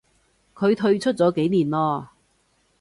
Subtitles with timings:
[0.55, 2.09] 佢退出咗幾年咯